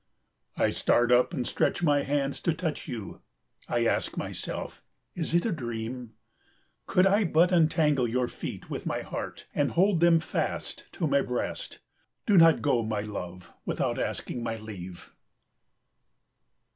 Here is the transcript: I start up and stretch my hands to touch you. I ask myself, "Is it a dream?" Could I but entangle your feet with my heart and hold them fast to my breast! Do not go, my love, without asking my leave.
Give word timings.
I 0.57 0.71
start 0.71 1.11
up 1.11 1.31
and 1.31 1.45
stretch 1.45 1.83
my 1.83 2.01
hands 2.01 2.41
to 2.41 2.55
touch 2.55 2.87
you. 2.87 3.21
I 3.67 3.85
ask 3.85 4.17
myself, 4.17 4.81
"Is 5.13 5.35
it 5.35 5.45
a 5.45 5.51
dream?" 5.51 6.13
Could 6.87 7.05
I 7.05 7.23
but 7.23 7.51
entangle 7.51 8.07
your 8.07 8.27
feet 8.27 8.67
with 8.67 8.87
my 8.87 9.03
heart 9.03 9.45
and 9.53 9.69
hold 9.69 9.99
them 9.99 10.19
fast 10.19 10.91
to 10.93 11.05
my 11.05 11.21
breast! 11.21 11.81
Do 12.25 12.35
not 12.35 12.63
go, 12.63 12.81
my 12.81 13.01
love, 13.01 13.53
without 13.63 13.99
asking 13.99 14.41
my 14.41 14.55
leave. 14.55 15.13